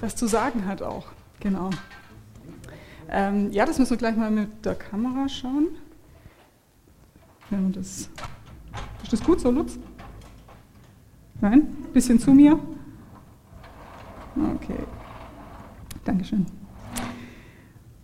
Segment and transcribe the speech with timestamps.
[0.00, 1.06] was zu sagen hat auch.
[1.40, 1.70] Genau.
[3.08, 5.68] Ähm, ja, das müssen wir gleich mal mit der Kamera schauen.
[7.50, 8.08] Wenn das,
[9.02, 9.78] ist das gut so, Lutz?
[11.40, 11.76] Nein?
[11.92, 12.58] Bisschen zu mir?
[14.54, 14.78] Okay.
[16.04, 16.46] Dankeschön.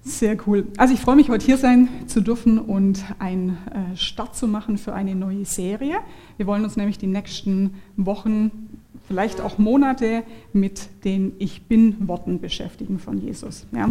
[0.00, 0.68] Sehr cool.
[0.76, 4.78] Also ich freue mich, heute hier sein zu dürfen und einen äh, Start zu machen
[4.78, 5.98] für eine neue Serie.
[6.36, 10.22] Wir wollen uns nämlich die nächsten Wochen, vielleicht auch Monate
[10.52, 13.66] mit den Ich bin-Worten beschäftigen von Jesus.
[13.72, 13.89] Ja.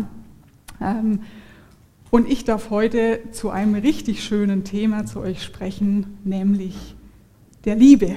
[0.82, 1.22] Ähm,
[2.12, 6.96] und ich darf heute zu einem richtig schönen Thema zu euch sprechen, nämlich
[7.66, 8.16] der Liebe.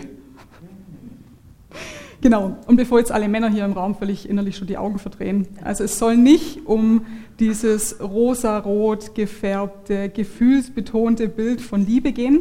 [2.21, 5.47] Genau, und bevor jetzt alle Männer hier im Raum völlig innerlich schon die Augen verdrehen,
[5.63, 7.07] also es soll nicht um
[7.39, 12.41] dieses rosarot gefärbte, gefühlsbetonte Bild von Liebe gehen,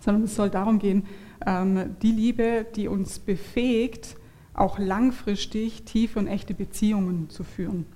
[0.00, 1.02] sondern es soll darum gehen,
[1.44, 4.16] die Liebe, die uns befähigt,
[4.54, 7.86] auch langfristig tiefe und echte Beziehungen zu führen.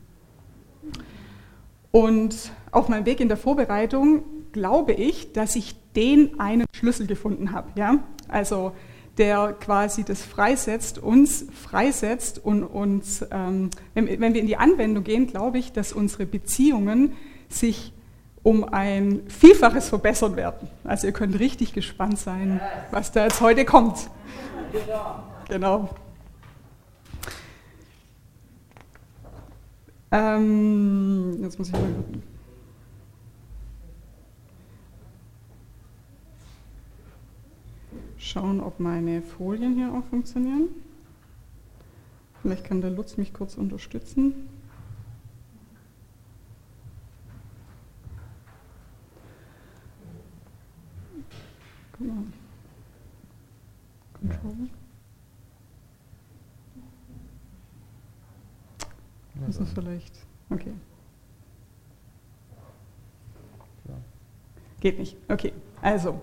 [1.91, 7.53] Und auf meinem Weg in der Vorbereitung glaube ich, dass ich den einen Schlüssel gefunden
[7.53, 7.71] habe.
[7.77, 8.05] Ja?
[8.29, 8.73] Also
[9.19, 15.05] der quasi das freisetzt, uns freisetzt und uns, ähm, wenn, wenn wir in die Anwendung
[15.05, 17.13] gehen, glaube ich, dass unsere Beziehungen
[17.49, 17.95] sich
[18.47, 20.69] um ein Vielfaches verbessern werden.
[20.85, 22.61] Also ihr könnt richtig gespannt sein,
[22.93, 24.09] was da jetzt heute kommt.
[25.49, 25.91] Genau.
[30.13, 31.89] Ähm, jetzt muss ich mal
[38.17, 40.69] schauen, ob meine Folien hier auch funktionieren.
[42.43, 44.49] Vielleicht kann der Lutz mich kurz unterstützen.
[51.99, 52.25] Genau.
[54.13, 54.69] Control.
[59.47, 60.15] Das ist vielleicht.
[60.51, 60.73] Okay.
[64.81, 65.17] Geht nicht.
[65.29, 65.53] Okay.
[65.83, 66.21] Also,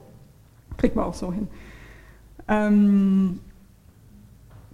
[0.77, 1.48] kriegt man auch so hin.
[2.48, 3.39] Ähm,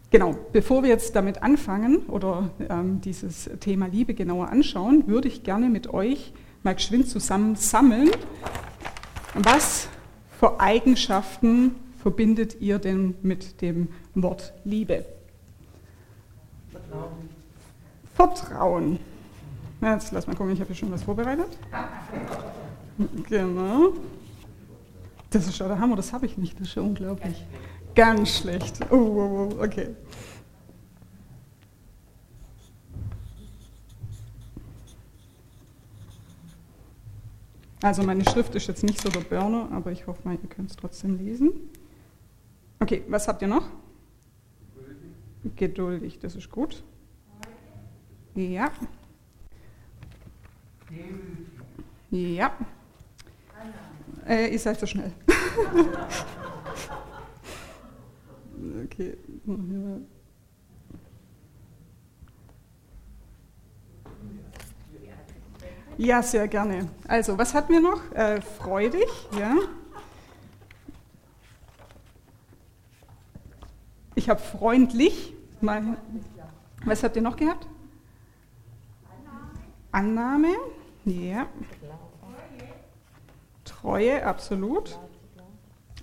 [0.09, 5.43] genau, bevor wir jetzt damit anfangen oder ähm, dieses Thema Liebe genauer anschauen, würde ich
[5.43, 6.33] gerne mit euch
[6.63, 8.09] mal geschwind zusammen sammeln,
[9.33, 9.87] was
[10.39, 15.05] für Eigenschaften verbindet ihr denn mit dem Wort Liebe?
[16.71, 17.29] Vertrauen.
[18.19, 18.99] Vertrauen.
[19.79, 21.57] Jetzt lass mal gucken, ich habe hier schon was vorbereitet.
[23.29, 23.93] Genau.
[25.29, 27.45] Das ist schon der Hammer, das habe ich nicht, das ist schon unglaublich.
[27.95, 28.81] Ganz schlecht.
[28.91, 29.95] Oh, oh, oh, okay.
[37.81, 40.71] Also meine Schrift ist jetzt nicht so der Burner, aber ich hoffe mal, ihr könnt
[40.71, 41.53] es trotzdem lesen.
[42.81, 43.69] Okay, was habt ihr noch?
[44.75, 45.55] Geduldig.
[45.55, 46.83] Geduldig, das ist gut.
[48.35, 48.71] Ja.
[52.11, 52.51] Ja.
[54.27, 55.11] Äh, ihr seid so schnell.
[58.85, 59.17] okay.
[65.97, 66.87] Ja, sehr gerne.
[67.07, 68.11] Also, was hatten wir noch?
[68.13, 69.07] Äh, freudig,
[69.37, 69.55] ja.
[74.15, 75.33] Ich habe freundlich.
[75.61, 75.97] Mal,
[76.85, 77.67] was habt ihr noch gehabt?
[79.99, 80.55] Annahme.
[81.03, 81.47] Ja.
[83.65, 84.97] Treue, absolut.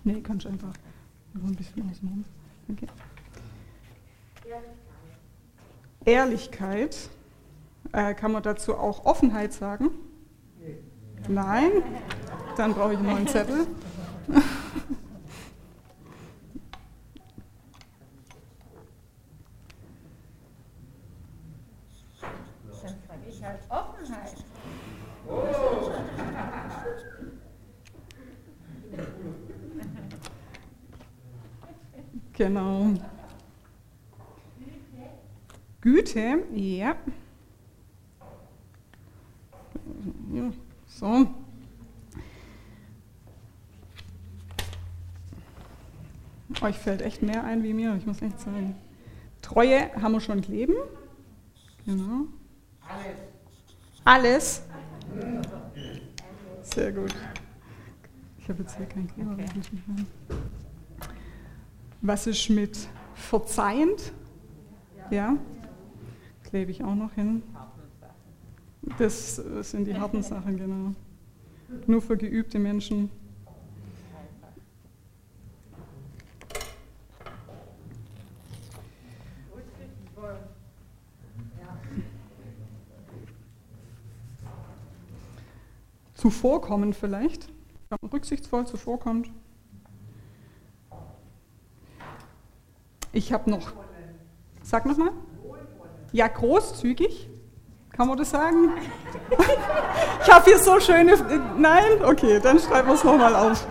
[0.04, 0.74] Nee, kannst du einfach
[1.34, 2.24] ein bisschen außen
[2.70, 2.88] okay.
[6.04, 7.08] Ehrlichkeit.
[7.92, 9.90] Äh, kann man dazu auch Offenheit sagen?
[11.26, 11.70] Nein?
[12.58, 13.66] Dann brauche ich einen neuen Zettel.
[32.36, 32.92] Genau.
[35.80, 36.96] Güte, ja.
[40.32, 40.52] ja.
[40.86, 41.28] So.
[46.60, 48.76] Euch fällt echt mehr ein wie mir, ich muss echt sagen.
[49.40, 50.74] Treue haben wir schon kleben.
[51.86, 52.26] Genau.
[54.06, 54.62] Alles.
[56.62, 57.12] Sehr gut.
[58.38, 59.32] Ich habe jetzt hier kein Kleber.
[59.32, 59.46] Okay.
[62.02, 64.12] Was ist mit verzeihend?
[65.10, 65.36] Ja,
[66.44, 67.42] klebe ich auch noch hin.
[68.96, 70.94] Das sind die harten Sachen, genau.
[71.88, 73.10] Nur für geübte Menschen.
[86.26, 87.46] Zuvorkommen vielleicht,
[88.12, 89.30] rücksichtsvoll zuvorkommt.
[93.12, 93.72] Ich habe noch,
[94.60, 95.12] sag nochmal.
[96.10, 97.30] Ja, großzügig,
[97.92, 98.72] kann man das sagen?
[100.20, 101.14] Ich habe hier so schöne,
[101.56, 102.04] nein?
[102.04, 103.64] Okay, dann schreiben wir es nochmal auf.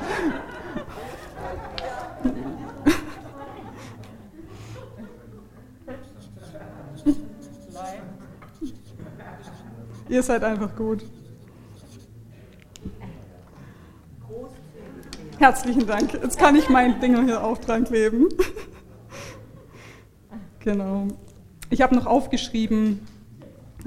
[10.08, 11.04] Ihr seid einfach gut.
[15.38, 16.14] Herzlichen Dank.
[16.14, 18.30] Jetzt kann ich mein Ding hier auch dran kleben.
[20.60, 21.08] Genau.
[21.70, 23.06] Ich habe noch aufgeschrieben,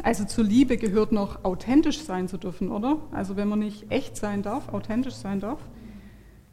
[0.03, 2.99] also zur Liebe gehört noch authentisch sein zu dürfen, oder?
[3.13, 5.59] Also wenn man nicht echt sein darf, authentisch sein darf.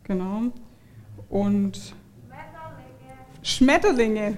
[0.04, 0.44] Genau.
[1.30, 1.94] Und
[3.42, 4.38] Schmetterlinge.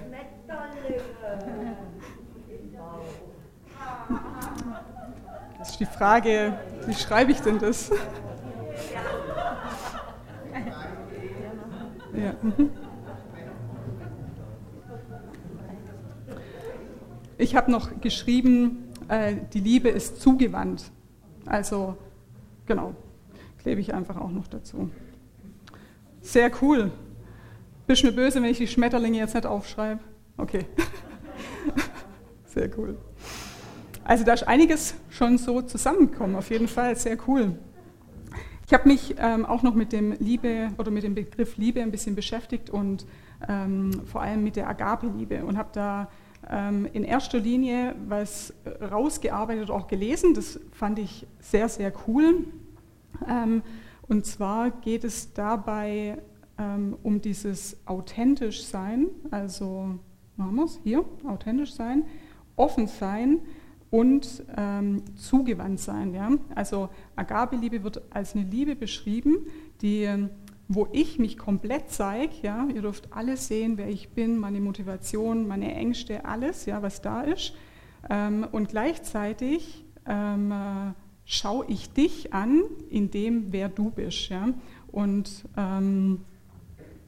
[5.58, 7.90] Das ist die Frage, wie schreibe ich denn das?
[12.18, 12.34] Ja.
[17.36, 20.90] Ich habe noch geschrieben, äh, die Liebe ist zugewandt.
[21.46, 21.96] Also,
[22.66, 22.94] genau,
[23.58, 24.90] klebe ich einfach auch noch dazu.
[26.20, 26.90] Sehr cool.
[27.86, 30.00] Bist du mir böse, wenn ich die Schmetterlinge jetzt nicht aufschreibe?
[30.36, 30.66] Okay.
[32.44, 32.98] Sehr cool.
[34.04, 37.58] Also da ist einiges schon so zusammengekommen, auf jeden Fall, sehr cool.
[38.68, 41.90] Ich habe mich ähm, auch noch mit dem Liebe oder mit dem Begriff Liebe ein
[41.90, 43.06] bisschen beschäftigt und
[43.48, 46.10] ähm, vor allem mit der Agape-Liebe und habe da
[46.50, 50.34] ähm, in erster Linie was rausgearbeitet, auch gelesen.
[50.34, 52.44] Das fand ich sehr, sehr cool.
[53.26, 53.62] Ähm,
[54.06, 56.18] und zwar geht es dabei
[56.58, 59.98] ähm, um dieses authentisch sein, also
[60.36, 62.04] machen wir es hier, authentisch sein,
[62.54, 63.40] offen sein
[63.90, 66.14] und ähm, zugewandt sein.
[66.14, 66.30] Ja?
[66.54, 69.46] Also Agape-Liebe wird als eine Liebe beschrieben,
[69.80, 70.28] die
[70.68, 75.48] wo ich mich komplett zeige, ja, ihr dürft alles sehen, wer ich bin, meine Motivation,
[75.48, 77.54] meine Ängste, alles, ja, was da ist.
[78.10, 80.92] Ähm, und gleichzeitig ähm, äh,
[81.24, 84.28] schaue ich dich an, in dem, wer du bist.
[84.28, 84.48] Ja.
[84.92, 86.20] Und ähm,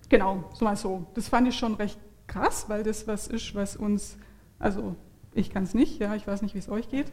[0.08, 1.06] genau, so mal so.
[1.14, 4.16] Das fand ich schon recht krass, weil das was ist, was uns,
[4.58, 4.96] also
[5.34, 7.06] ich kann es nicht, ja, ich weiß nicht, wie es euch geht.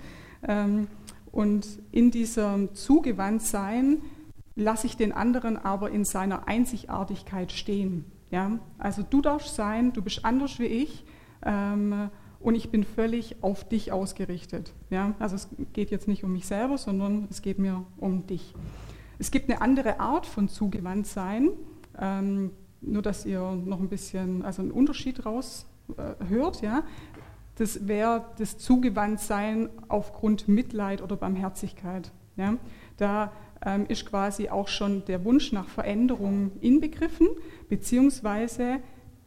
[0.48, 0.88] Ähm,
[1.31, 4.02] und in diesem Zugewandtsein
[4.56, 8.06] lasse ich den anderen aber in seiner Einzigartigkeit stehen.
[8.31, 8.60] Ja?
[8.78, 11.06] Also du darfst sein, du bist anders wie ich
[11.46, 12.10] ähm,
[12.40, 14.74] und ich bin völlig auf dich ausgerichtet.
[14.90, 15.13] Ja?
[15.20, 18.54] Also es geht jetzt nicht um mich selber, sondern es geht mir um dich.
[19.20, 21.52] Es gibt eine andere Art von Zugewandtsein,
[22.00, 25.68] ähm, nur dass ihr noch ein bisschen, also einen Unterschied raus
[25.98, 26.62] äh, hört.
[26.62, 26.84] Ja?
[27.57, 32.12] Das wäre das Zugewandtsein aufgrund Mitleid oder Barmherzigkeit.
[32.36, 32.57] Ja?
[32.98, 33.31] Da
[33.65, 37.27] ähm, ist quasi auch schon der Wunsch nach Veränderung inbegriffen,
[37.68, 38.80] beziehungsweise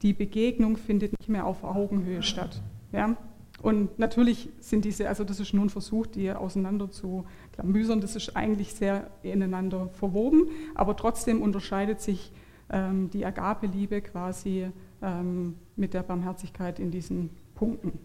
[0.03, 2.63] die Begegnung findet nicht mehr auf Augenhöhe statt.
[2.93, 3.17] Ja?
[3.63, 8.17] Und natürlich sind diese, also das ist nur ein Versuch, die auseinander zu klamüsern, das
[8.17, 12.33] ist eigentlich sehr ineinander verwoben, aber trotzdem unterscheidet sich
[12.71, 14.69] ähm, die Agape-Liebe quasi
[15.03, 17.99] ähm, mit der Barmherzigkeit in diesen Punkten.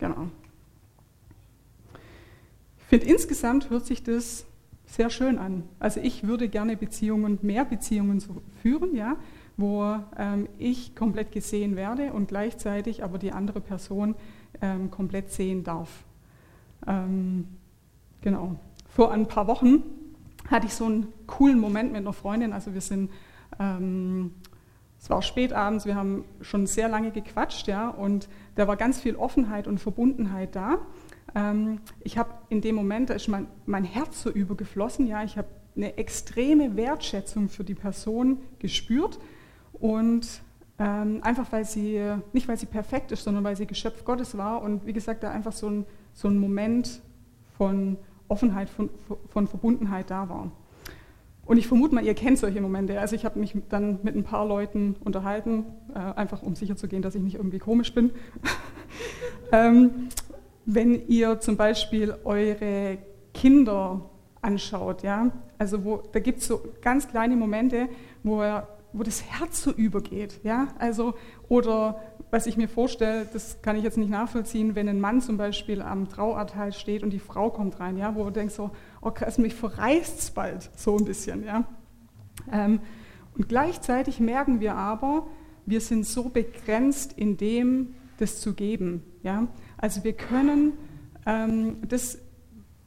[0.00, 0.28] Genau.
[2.78, 4.46] Ich finde, insgesamt hört sich das
[4.86, 5.62] sehr schön an.
[5.78, 8.20] Also ich würde gerne Beziehungen, mehr Beziehungen
[8.62, 9.16] führen, ja,
[9.56, 14.16] wo ähm, ich komplett gesehen werde und gleichzeitig aber die andere Person
[14.60, 16.04] ähm, komplett sehen darf.
[16.86, 17.46] Ähm,
[18.22, 18.56] genau.
[18.88, 19.84] Vor ein paar Wochen
[20.48, 22.52] hatte ich so einen coolen Moment mit einer Freundin.
[22.52, 23.10] Also wir sind,
[23.60, 24.32] ähm,
[25.00, 29.00] es war spät abends, wir haben schon sehr lange gequatscht, ja, und da war ganz
[29.00, 30.78] viel Offenheit und Verbundenheit da.
[31.34, 35.38] Ähm, ich habe in dem Moment, da ist mein, mein Herz so übergeflossen, ja, ich
[35.38, 39.18] habe eine extreme Wertschätzung für die Person gespürt
[39.72, 40.42] und
[40.78, 41.98] ähm, einfach weil sie,
[42.34, 45.30] nicht weil sie perfekt ist, sondern weil sie Geschöpf Gottes war und wie gesagt, da
[45.30, 47.00] einfach so ein, so ein Moment
[47.56, 47.96] von
[48.28, 48.90] Offenheit, von,
[49.28, 50.52] von Verbundenheit da war.
[51.50, 53.00] Und ich vermute mal, ihr kennt solche Momente.
[53.00, 57.16] Also ich habe mich dann mit ein paar Leuten unterhalten, äh, einfach um sicherzugehen, dass
[57.16, 58.12] ich nicht irgendwie komisch bin.
[59.52, 60.10] ähm,
[60.64, 62.98] wenn ihr zum Beispiel eure
[63.34, 64.08] Kinder
[64.40, 67.88] anschaut, ja, also wo, da gibt es so ganz kleine Momente,
[68.22, 71.14] wo, er, wo das Herz so übergeht, ja, also
[71.50, 75.36] oder was ich mir vorstelle, das kann ich jetzt nicht nachvollziehen, wenn ein Mann zum
[75.36, 79.24] Beispiel am Trauerteil steht und die Frau kommt rein, ja, wo du denkst so, okay,
[79.24, 81.64] also mich verreißt es bald, so ein bisschen, ja.
[82.52, 82.80] Ähm,
[83.36, 85.26] und gleichzeitig merken wir aber,
[85.66, 89.48] wir sind so begrenzt in dem, das zu geben, ja.
[89.76, 90.74] Also wir können
[91.26, 92.18] ähm, das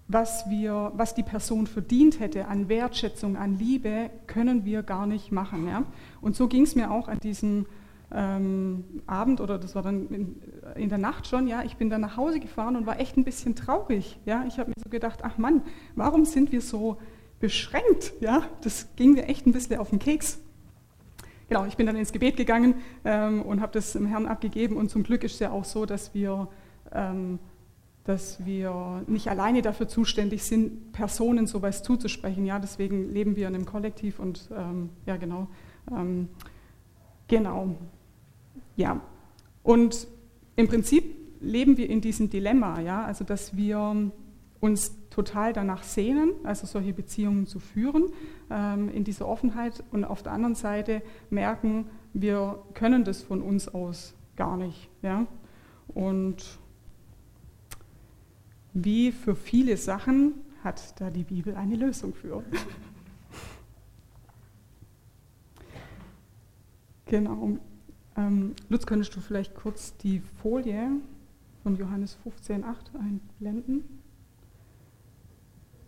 [0.07, 5.31] was, wir, was die Person verdient hätte an Wertschätzung, an Liebe, können wir gar nicht
[5.31, 5.67] machen.
[5.67, 5.85] Ja?
[6.21, 7.65] Und so ging es mir auch an diesem
[8.13, 10.41] ähm, Abend oder das war dann in,
[10.75, 11.47] in, der Nacht schon.
[11.47, 14.19] Ja, ich bin dann nach Hause gefahren und war echt ein bisschen traurig.
[14.25, 15.63] Ja, ich habe mir so gedacht, ach Mann,
[15.95, 16.97] warum sind wir so
[17.39, 18.13] beschränkt?
[18.19, 20.39] Ja, das ging mir echt ein bisschen auf den Keks.
[21.49, 24.89] Genau, ich bin dann ins Gebet gegangen ähm, und habe das dem Herrn abgegeben und
[24.89, 26.47] zum Glück ist es ja auch so, dass wir
[26.91, 27.39] ähm,
[28.03, 32.45] dass wir nicht alleine dafür zuständig sind, Personen sowas zuzusprechen.
[32.45, 35.47] Ja, deswegen leben wir in einem Kollektiv und ähm, ja, genau.
[35.89, 36.27] Ähm,
[37.27, 37.75] genau.
[38.75, 39.01] Ja.
[39.63, 40.07] Und
[40.55, 44.11] im Prinzip leben wir in diesem Dilemma, ja, also dass wir
[44.59, 48.05] uns total danach sehnen, also solche Beziehungen zu führen,
[48.49, 53.67] ähm, in dieser Offenheit und auf der anderen Seite merken, wir können das von uns
[53.67, 54.89] aus gar nicht.
[55.01, 55.27] Ja?
[55.89, 56.57] Und
[58.73, 62.43] wie für viele Sachen hat da die Bibel eine Lösung für.
[67.05, 67.57] genau.
[68.15, 70.91] Ähm, Lutz, könntest du vielleicht kurz die Folie
[71.63, 72.63] von Johannes 15,8
[72.99, 73.83] einblenden?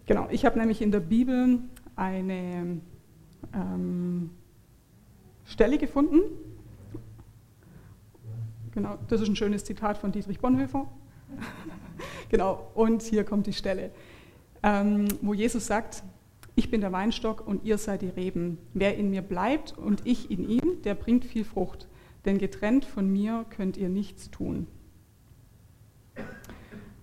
[0.08, 1.60] Genau, ich habe nämlich in der Bibel
[1.96, 2.82] eine
[3.54, 4.30] ähm,
[5.46, 6.20] Stelle gefunden.
[8.72, 10.88] Genau, das ist ein schönes Zitat von Dietrich Bonhoeffer.
[12.30, 13.92] genau, und hier kommt die Stelle,
[14.64, 16.04] ähm, wo Jesus sagt,
[16.56, 18.58] ich bin der Weinstock und ihr seid die Reben.
[18.74, 21.88] Wer in mir bleibt und ich in ihm, der bringt viel Frucht,
[22.26, 24.68] denn getrennt von mir könnt ihr nichts tun.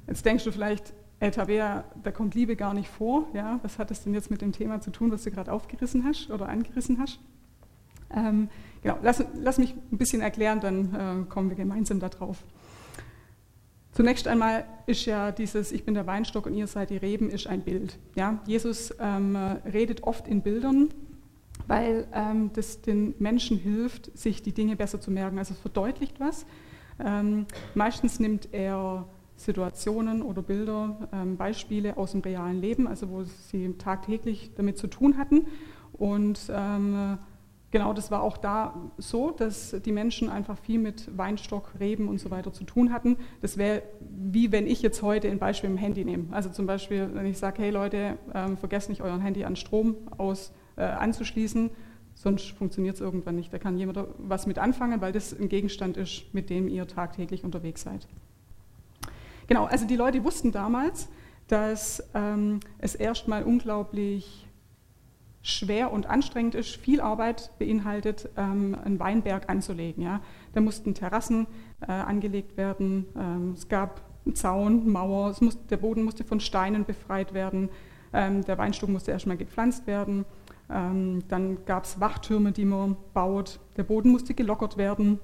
[0.07, 3.29] Jetzt denkst du vielleicht, El Tabea, da kommt Liebe gar nicht vor.
[3.33, 3.61] Ja?
[3.63, 6.31] Was hat das denn jetzt mit dem Thema zu tun, was du gerade aufgerissen hast
[6.31, 7.21] oder angerissen hast?
[8.15, 8.49] Ähm,
[8.83, 12.45] genau, lass, lass, mich ein bisschen erklären, dann äh, kommen wir gemeinsam darauf.
[13.93, 17.47] Zunächst einmal ist ja dieses Ich bin der Weinstock und ihr seid die Reben ist
[17.47, 17.99] ein Bild.
[18.17, 18.41] Ja?
[18.47, 20.89] Jesus ähm, redet oft in Bildern,
[21.67, 25.39] weil ähm, das den Menschen hilft, sich die Dinge besser zu merken.
[25.39, 26.47] Also es verdeutlicht was.
[26.99, 29.07] Ähm, meistens nimmt er
[29.37, 34.87] Situationen oder Bilder, ähm, Beispiele aus dem realen Leben, also wo sie tagtäglich damit zu
[34.87, 35.47] tun hatten.
[35.93, 37.19] Und ähm,
[37.73, 42.21] Genau, das war auch da so, dass die Menschen einfach viel mit Weinstock, Reben und
[42.21, 43.17] so weiter zu tun hatten.
[43.41, 46.27] Das wäre wie wenn ich jetzt heute ein Beispiel im Handy nehme.
[46.33, 49.97] Also zum Beispiel, wenn ich sage, hey Leute, ähm, vergesst nicht euren Handy an Strom
[50.19, 51.71] aus, äh, anzuschließen,
[52.15, 53.53] sonst funktioniert es irgendwann nicht.
[53.53, 57.45] Da kann jemand was mit anfangen, weil das ein Gegenstand ist, mit dem ihr tagtäglich
[57.45, 58.07] unterwegs seid.
[59.47, 61.09] Genau, also die Leute wussten damals,
[61.49, 64.47] dass ähm, es erstmal unglaublich
[65.43, 70.03] schwer und anstrengend ist, viel Arbeit beinhaltet, ähm, einen Weinberg anzulegen.
[70.03, 70.21] Ja.
[70.55, 71.47] Da mussten Terrassen
[71.81, 76.85] äh, angelegt werden, ähm, es gab einen Zaun, Mauer, muss, der Boden musste von Steinen
[76.85, 77.71] befreit werden,
[78.13, 80.25] ähm, der Weinstock musste erstmal gepflanzt werden,
[80.73, 85.19] ähm, dann gab es Wachtürme, die man baut, der Boden musste gelockert werden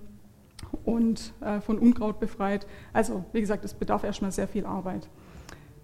[0.85, 2.67] und äh, von Unkraut befreit.
[2.93, 5.09] Also wie gesagt, es bedarf erstmal sehr viel Arbeit.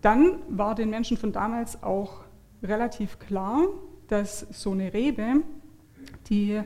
[0.00, 2.24] Dann war den Menschen von damals auch
[2.62, 3.62] relativ klar,
[4.08, 5.42] dass so eine Rebe,
[6.28, 6.60] die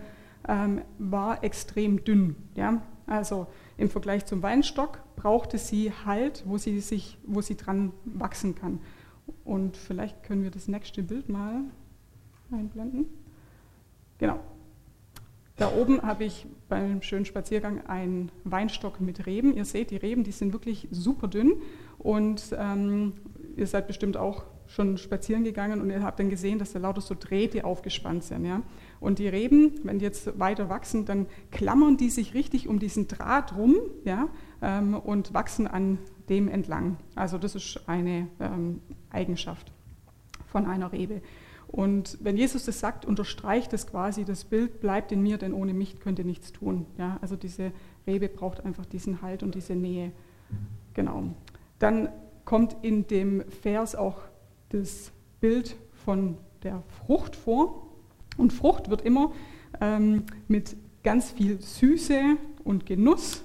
[0.48, 2.36] ähm, war extrem dünn.
[2.56, 2.82] Ja?
[3.06, 8.54] Also im Vergleich zum Weinstock brauchte sie Halt, wo sie, sich, wo sie dran wachsen
[8.54, 8.80] kann.
[9.44, 11.62] Und vielleicht können wir das nächste Bild mal
[12.52, 13.06] einblenden.
[14.18, 14.40] Genau.
[15.56, 19.56] Da oben habe ich beim schönen Spaziergang einen Weinstock mit Reben.
[19.56, 21.54] Ihr seht, die Reben, die sind wirklich super dünn
[21.98, 23.14] und ähm,
[23.56, 27.00] ihr seid bestimmt auch schon spazieren gegangen und ihr habt dann gesehen, dass da lauter
[27.00, 28.44] so Drähte aufgespannt sind.
[28.44, 28.62] Ja?
[29.00, 33.08] Und die Reben, wenn die jetzt weiter wachsen, dann klammern die sich richtig um diesen
[33.08, 34.28] Draht rum ja?
[34.62, 36.98] Ähm, und wachsen an dem entlang.
[37.14, 39.72] Also das ist eine ähm, Eigenschaft
[40.46, 41.22] von einer Rebe.
[41.68, 45.74] Und wenn Jesus das sagt, unterstreicht es quasi das Bild, bleibt in mir, denn ohne
[45.74, 46.86] mich könnt ihr nichts tun.
[46.96, 47.18] Ja?
[47.20, 47.72] Also diese
[48.06, 50.12] Rebe braucht einfach diesen Halt und diese Nähe.
[50.94, 51.24] Genau.
[51.78, 52.08] Dann
[52.44, 54.20] kommt in dem Vers auch
[54.70, 57.86] das Bild von der Frucht vor.
[58.38, 59.32] Und Frucht wird immer
[59.80, 63.42] ähm, mit ganz viel Süße und Genuss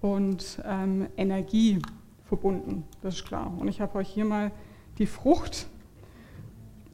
[0.00, 1.78] und ähm, Energie
[2.24, 2.84] verbunden.
[3.02, 3.52] Das ist klar.
[3.58, 4.50] Und ich habe euch hier mal
[4.98, 5.68] die Frucht,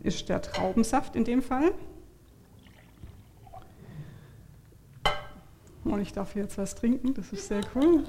[0.02, 1.72] ist der Traubensaft in dem Fall.
[5.84, 8.04] Und ich darf jetzt was trinken, das ist sehr cool.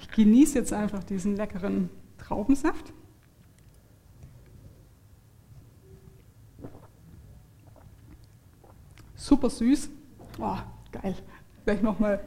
[0.00, 2.92] Ich genieße jetzt einfach diesen leckeren Traubensaft.
[9.32, 9.88] super süß.
[10.38, 10.58] Oh,
[10.92, 11.16] geil.
[11.64, 12.20] Gleich nochmal.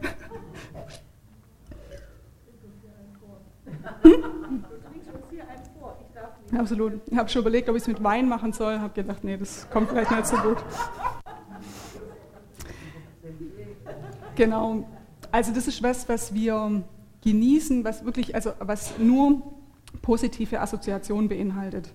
[4.01, 5.97] Du trinkst uns hier einen vor.
[6.01, 7.01] Ich darf Absolut.
[7.09, 8.79] Ich habe schon überlegt, ob ich es mit Wein machen soll.
[8.79, 10.57] Habe gedacht, nee, das kommt vielleicht nicht so gut.
[14.35, 14.87] Genau.
[15.31, 16.83] Also das ist was, was wir
[17.21, 19.41] genießen, was wirklich, also was nur
[20.01, 21.93] positive Assoziationen beinhaltet.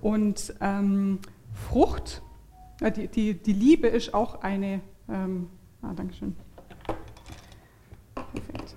[0.00, 1.18] Und ähm,
[1.68, 2.22] Frucht,
[2.80, 5.48] äh, die, die, die, Liebe ist auch eine, ähm,
[5.82, 6.36] ah, Dankeschön.
[8.14, 8.76] Perfekt.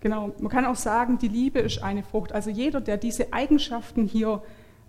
[0.00, 2.32] Genau, man kann auch sagen, die Liebe ist eine Frucht.
[2.32, 4.42] Also jeder, der diese Eigenschaften hier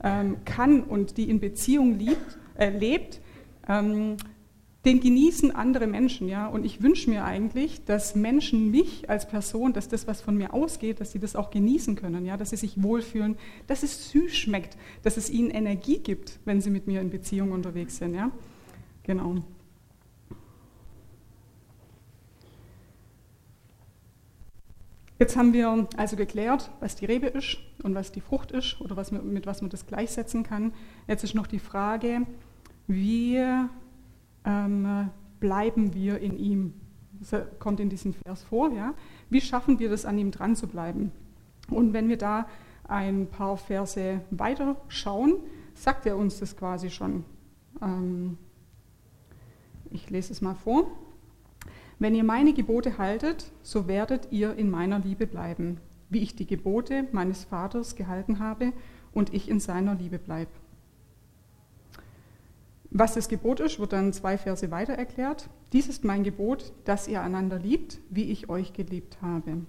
[0.03, 3.19] ähm, kann und die in Beziehung liebt, äh, lebt,
[3.67, 4.17] ähm,
[4.85, 6.47] den genießen andere Menschen, ja.
[6.47, 10.53] Und ich wünsche mir eigentlich, dass Menschen mich als Person, dass das, was von mir
[10.53, 13.37] ausgeht, dass sie das auch genießen können, ja, dass sie sich wohlfühlen,
[13.67, 17.51] dass es süß schmeckt, dass es ihnen Energie gibt, wenn sie mit mir in Beziehung
[17.51, 18.31] unterwegs sind, ja.
[19.03, 19.37] Genau.
[25.19, 28.95] Jetzt haben wir also geklärt, was die Rebe ist und was die Frucht ist oder
[28.95, 30.71] was, mit was man das gleichsetzen kann.
[31.07, 32.25] Jetzt ist noch die Frage,
[32.87, 33.37] wie
[34.45, 35.09] ähm,
[35.41, 36.73] bleiben wir in ihm?
[37.19, 38.71] Das kommt in diesem Vers vor.
[38.71, 38.93] Ja?
[39.29, 41.11] Wie schaffen wir das, an ihm dran zu bleiben?
[41.69, 42.47] Und wenn wir da
[42.87, 45.35] ein paar Verse weiter schauen,
[45.73, 47.25] sagt er uns das quasi schon.
[47.81, 48.37] Ähm,
[49.91, 50.89] ich lese es mal vor.
[51.99, 55.77] Wenn ihr meine Gebote haltet, so werdet ihr in meiner Liebe bleiben,
[56.09, 58.71] wie ich die Gebote meines Vaters gehalten habe
[59.11, 60.51] und ich in seiner Liebe bleibe.
[62.91, 65.49] Was das Gebot ist, wird dann zwei Verse weiter erklärt.
[65.73, 69.65] Dies ist mein Gebot, dass ihr einander liebt, wie ich euch geliebt habe.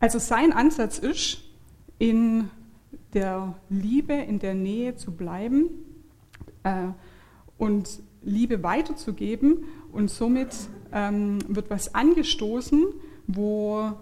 [0.00, 1.42] Also sein Ansatz ist,
[1.98, 2.50] in
[3.14, 5.70] der Liebe, in der Nähe zu bleiben
[6.64, 6.88] äh,
[7.58, 10.54] und Liebe weiterzugeben und somit
[10.92, 12.84] ähm, wird was angestoßen,
[13.26, 13.92] wo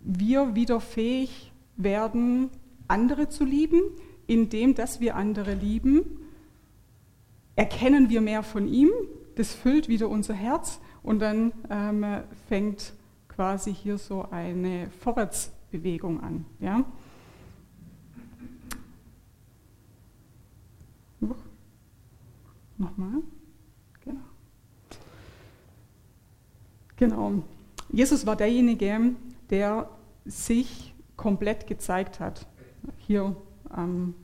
[0.00, 2.50] wir wieder fähig werden,
[2.86, 3.80] andere zu lieben.
[4.26, 6.02] Indem, dass wir andere lieben,
[7.56, 8.90] erkennen wir mehr von ihm,
[9.36, 12.04] das füllt wieder unser Herz und dann ähm,
[12.48, 12.92] fängt
[13.28, 16.44] quasi hier so eine Vorwärtsbewegung an.
[16.60, 16.84] Ja?
[22.78, 23.22] Nochmal.
[24.04, 24.20] Genau.
[26.96, 27.42] Genau.
[27.90, 29.14] Jesus war derjenige,
[29.50, 29.90] der
[30.24, 32.46] sich komplett gezeigt hat.
[32.98, 33.36] Hier
[33.68, 34.14] am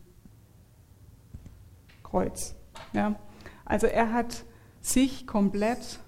[2.02, 2.54] Kreuz.
[2.92, 3.18] Ja.
[3.64, 4.44] Also er hat
[4.80, 5.98] sich komplett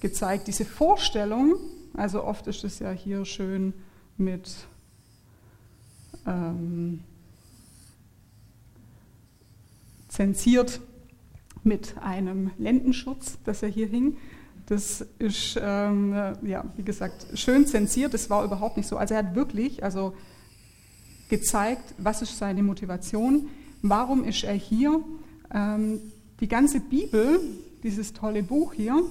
[0.00, 0.48] gezeigt.
[0.48, 1.56] Diese Vorstellung,
[1.94, 3.74] also oft ist es ja hier schön
[4.16, 4.66] mit
[6.26, 7.04] ähm,
[10.10, 10.80] zensiert
[11.62, 14.16] mit einem Lendenschutz, das er hier hing.
[14.66, 18.14] Das ist, ähm, ja, wie gesagt, schön zensiert.
[18.14, 18.96] Das war überhaupt nicht so.
[18.96, 20.14] Also er hat wirklich also
[21.28, 23.48] gezeigt, was ist seine Motivation,
[23.82, 25.02] warum ist er hier.
[25.52, 26.00] Ähm,
[26.40, 27.40] die ganze Bibel,
[27.82, 29.02] dieses tolle Buch hier,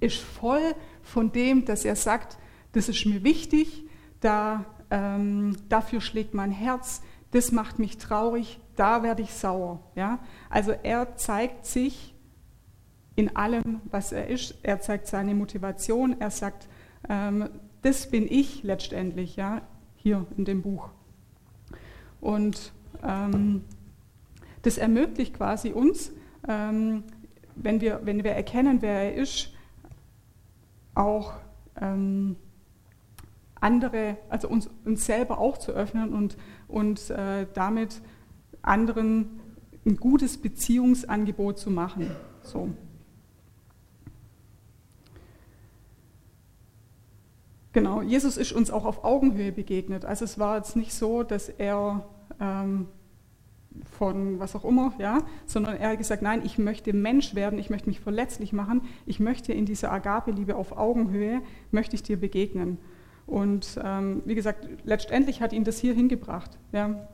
[0.00, 2.38] ist voll von dem, dass er sagt,
[2.72, 3.84] das ist mir wichtig,
[4.20, 9.80] da, ähm, dafür schlägt mein Herz, das macht mich traurig, da werde ich sauer.
[9.94, 10.18] Ja?
[10.48, 12.14] Also er zeigt sich
[13.14, 14.56] in allem, was er ist.
[14.62, 16.20] Er zeigt seine Motivation.
[16.20, 16.68] Er sagt,
[17.08, 17.48] ähm,
[17.82, 19.62] das bin ich letztendlich, ja,
[19.96, 20.90] hier in dem Buch.
[22.20, 23.64] Und ähm,
[24.62, 26.12] das ermöglicht quasi uns,
[26.48, 27.04] ähm,
[27.54, 29.52] wenn, wir, wenn wir erkennen, wer er ist,
[30.94, 31.34] auch
[31.80, 32.36] ähm,
[33.60, 36.36] andere, also uns, uns selber auch zu öffnen und,
[36.68, 38.00] und äh, damit
[38.62, 39.40] anderen
[39.84, 42.10] ein gutes Beziehungsangebot zu machen.
[42.42, 42.70] So.
[47.72, 50.04] Genau, Jesus ist uns auch auf Augenhöhe begegnet.
[50.04, 52.08] Also es war jetzt nicht so, dass er
[52.40, 52.88] ähm,
[53.98, 57.70] von was auch immer, ja, sondern er hat gesagt, nein, ich möchte Mensch werden, ich
[57.70, 62.78] möchte mich verletzlich machen, ich möchte in dieser Agape-Liebe auf Augenhöhe, möchte ich dir begegnen.
[63.26, 66.58] Und ähm, wie gesagt, letztendlich hat ihn das hier hingebracht.
[66.72, 67.08] Ja.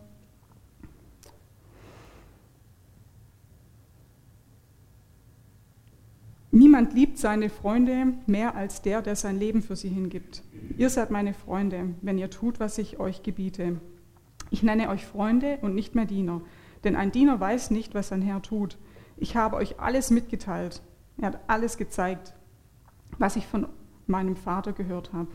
[6.54, 10.42] Niemand liebt seine Freunde mehr als der, der sein Leben für sie hingibt.
[10.76, 13.80] Ihr seid meine Freunde, wenn ihr tut, was ich euch gebiete.
[14.50, 16.42] Ich nenne euch Freunde und nicht mehr Diener,
[16.84, 18.76] denn ein Diener weiß nicht, was sein Herr tut.
[19.16, 20.82] Ich habe euch alles mitgeteilt.
[21.16, 22.34] Er hat alles gezeigt,
[23.18, 23.66] was ich von
[24.06, 25.28] meinem Vater gehört habe.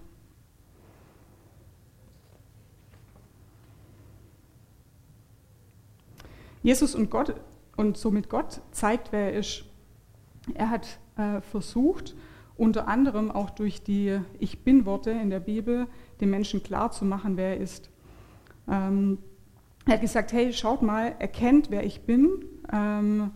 [6.68, 7.34] Jesus und Gott
[7.78, 9.64] und somit Gott zeigt, wer er ist.
[10.54, 12.14] Er hat äh, versucht
[12.58, 15.88] unter anderem auch durch die Ich bin-Worte in der Bibel,
[16.20, 17.90] den Menschen klar zu machen, wer er ist.
[18.68, 19.18] Ähm,
[19.86, 22.44] er hat gesagt, hey, schaut mal, erkennt, wer ich bin.
[22.74, 23.32] Ähm,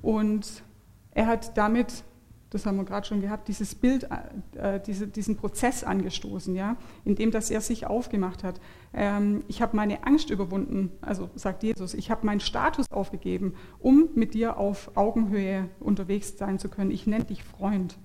[0.00, 0.62] und
[1.10, 2.04] er hat damit
[2.50, 4.08] das haben wir gerade schon gehabt, dieses Bild,
[4.54, 8.60] äh, diese, diesen Prozess angestoßen, ja, indem dass er sich aufgemacht hat.
[8.94, 14.10] Ähm, ich habe meine Angst überwunden, also sagt Jesus, ich habe meinen Status aufgegeben, um
[14.14, 16.92] mit dir auf Augenhöhe unterwegs sein zu können.
[16.92, 17.98] Ich nenne dich Freund.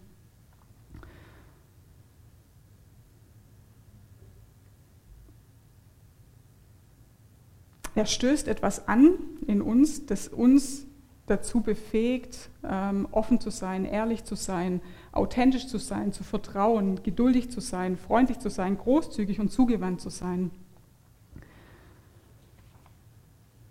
[7.93, 10.87] Er stößt etwas an in uns, das uns
[11.31, 17.49] dazu befähigt, ähm, offen zu sein, ehrlich zu sein, authentisch zu sein, zu vertrauen, geduldig
[17.49, 20.51] zu sein, freundlich zu sein, großzügig und zugewandt zu sein.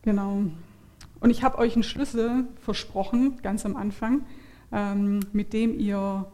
[0.03, 0.45] Genau.
[1.21, 4.23] Und ich habe euch einen Schlüssel versprochen, ganz am Anfang,
[4.73, 6.27] ähm, mit dem ihr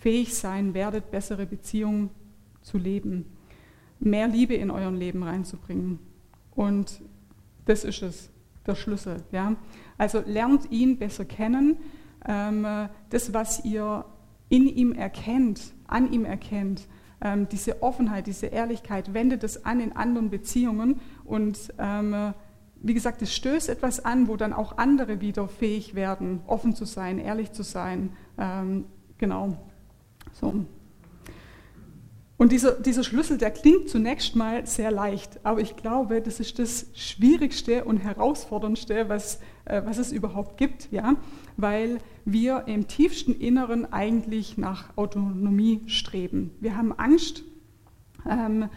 [0.00, 2.08] fähig sein werdet, bessere Beziehungen
[2.62, 3.26] zu leben,
[3.98, 5.98] mehr Liebe in euer Leben reinzubringen.
[6.54, 7.02] Und
[7.66, 8.30] das ist es,
[8.70, 9.22] der Schlüssel.
[9.32, 9.56] Ja?
[9.98, 11.78] Also lernt ihn besser kennen.
[12.26, 12.66] Ähm,
[13.10, 14.04] das, was ihr
[14.48, 16.86] in ihm erkennt, an ihm erkennt,
[17.22, 22.34] ähm, diese Offenheit, diese Ehrlichkeit, wendet es an in anderen Beziehungen und ähm,
[22.82, 26.86] wie gesagt, es stößt etwas an, wo dann auch andere wieder fähig werden, offen zu
[26.86, 28.14] sein, ehrlich zu sein.
[29.18, 29.58] Genau.
[30.32, 30.64] So.
[32.40, 36.58] Und dieser, dieser Schlüssel, der klingt zunächst mal sehr leicht, aber ich glaube, das ist
[36.58, 41.16] das Schwierigste und Herausforderndste, was, äh, was es überhaupt gibt, ja?
[41.58, 46.52] weil wir im tiefsten Inneren eigentlich nach Autonomie streben.
[46.60, 47.42] Wir haben Angst,
[48.26, 48.70] ähm,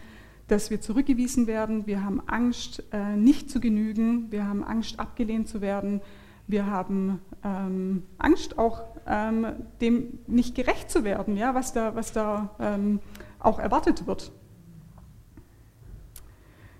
[0.46, 5.48] dass wir zurückgewiesen werden, wir haben Angst, äh, nicht zu genügen, wir haben Angst, abgelehnt
[5.48, 6.02] zu werden,
[6.46, 9.46] wir haben ähm, Angst, auch ähm,
[9.80, 11.54] dem nicht gerecht zu werden, ja?
[11.54, 13.00] was da, was da ähm,
[13.44, 14.32] auch erwartet wird.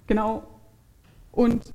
[0.06, 0.44] Genau.
[1.32, 1.72] Und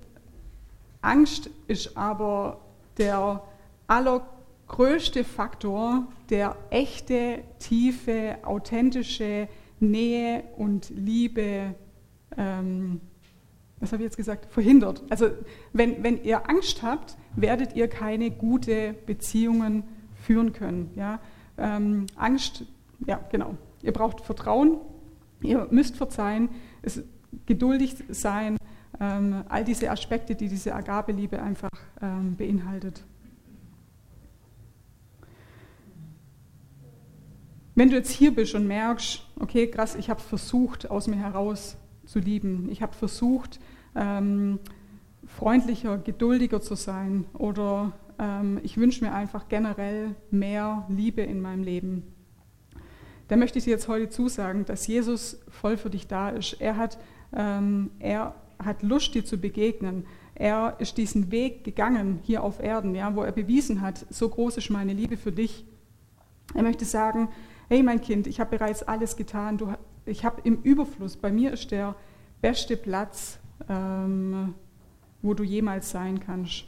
[1.02, 2.60] Angst ist aber
[2.98, 3.44] der
[3.88, 9.48] allergrößte Faktor, der echte, tiefe, authentische
[9.80, 11.74] Nähe und Liebe,
[12.38, 13.02] ähm,
[13.80, 15.04] was habe ich jetzt gesagt, verhindert.
[15.10, 15.30] Also
[15.72, 19.84] wenn, wenn ihr Angst habt, werdet ihr keine gute Beziehungen
[20.16, 20.92] führen können.
[20.96, 21.20] Ja?
[21.58, 22.66] Ähm, Angst,
[23.08, 24.78] ja genau, Ihr braucht Vertrauen,
[25.42, 26.50] ihr müsst verzeihen,
[26.82, 27.04] es,
[27.46, 28.58] geduldig sein,
[29.00, 31.70] ähm, all diese Aspekte, die diese Agabeliebe einfach
[32.02, 33.04] ähm, beinhaltet.
[37.76, 41.78] Wenn du jetzt hier bist und merkst, okay, krass, ich habe versucht, aus mir heraus
[42.06, 43.60] zu lieben, ich habe versucht,
[43.96, 44.60] ähm,
[45.26, 51.64] freundlicher, geduldiger zu sein oder ähm, ich wünsche mir einfach generell mehr Liebe in meinem
[51.64, 52.04] Leben,
[53.30, 56.60] da möchte ich dir jetzt heute zusagen, dass Jesus voll für dich da ist.
[56.60, 56.98] Er hat,
[57.32, 60.06] ähm, er hat Lust, dir zu begegnen.
[60.34, 64.58] Er ist diesen Weg gegangen hier auf Erden, ja, wo er bewiesen hat, so groß
[64.58, 65.64] ist meine Liebe für dich.
[66.56, 67.30] Er möchte sagen,
[67.68, 69.74] hey mein Kind, ich habe bereits alles getan, du,
[70.06, 71.96] ich habe im Überfluss, bei mir ist der
[72.42, 73.38] beste Platz,
[73.70, 74.56] ähm,
[75.22, 76.66] wo du jemals sein kannst.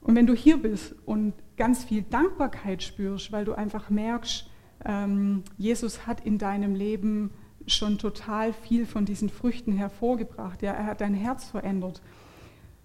[0.00, 4.48] Und wenn du hier bist und ganz viel Dankbarkeit spürst, weil du einfach merkst,
[4.86, 7.32] ähm, Jesus hat in deinem Leben
[7.66, 10.62] schon total viel von diesen Früchten hervorgebracht.
[10.62, 12.00] Ja, er hat dein Herz verändert.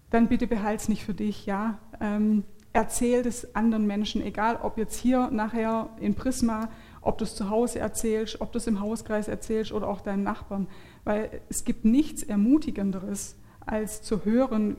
[0.10, 1.46] Dann bitte behalte es nicht für dich.
[1.46, 6.68] Ja, ähm, erzähl es anderen Menschen, egal ob jetzt hier nachher in Prisma,
[7.00, 10.24] ob du es zu Hause erzählst, ob du es im Hauskreis erzählst oder auch deinen
[10.24, 10.68] Nachbarn,
[11.06, 14.76] weil es gibt nichts Ermutigenderes, als zu hören,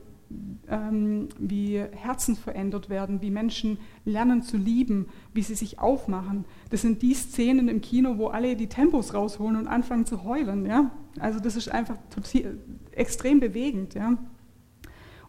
[0.67, 6.45] ähm, wie Herzen verändert werden, wie Menschen lernen zu lieben, wie sie sich aufmachen.
[6.69, 10.65] Das sind die Szenen im Kino, wo alle die Tempos rausholen und anfangen zu heulen.
[10.65, 10.91] Ja?
[11.19, 12.57] Also das ist einfach total,
[12.91, 13.93] extrem bewegend.
[13.93, 14.17] Ja?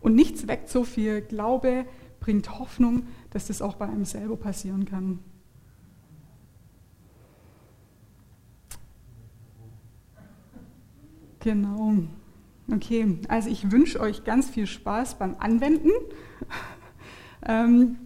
[0.00, 1.87] Und nichts weckt so viel Glaube,
[2.20, 5.20] bringt Hoffnung, dass das auch bei einem selber passieren kann.
[11.40, 11.94] Genau.
[12.70, 15.90] Okay, also ich wünsche euch ganz viel Spaß beim Anwenden.
[17.46, 17.96] ähm,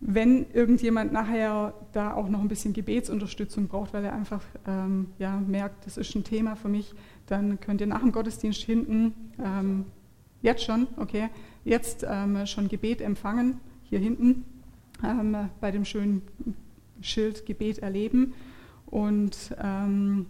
[0.00, 5.40] wenn irgendjemand nachher da auch noch ein bisschen Gebetsunterstützung braucht, weil er einfach ähm, ja,
[5.40, 6.94] merkt, das ist ein Thema für mich,
[7.26, 9.86] dann könnt ihr nach dem Gottesdienst hinten, ähm,
[10.40, 11.28] jetzt schon, okay,
[11.64, 14.44] jetzt ähm, schon Gebet empfangen, hier hinten,
[15.02, 16.22] ähm, bei dem schönen
[17.00, 18.34] Schild Gebet erleben.
[18.86, 20.26] Und ähm,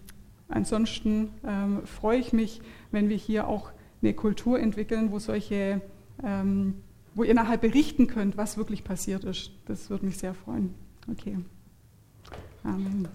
[0.48, 3.70] Ansonsten ähm, freue ich mich, wenn wir hier auch
[4.02, 5.80] eine Kultur entwickeln, wo solche,
[6.22, 6.74] ähm,
[7.14, 9.52] wo ihr nachher berichten könnt, was wirklich passiert ist.
[9.66, 10.74] Das würde mich sehr freuen.
[11.10, 11.38] Okay.
[12.64, 13.08] Amen.